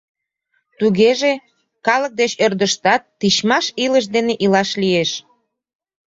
[0.79, 1.31] Тугеже,
[1.87, 5.11] калык деч ӧрдыжтат тичмаш илыш дене илаш лиеш.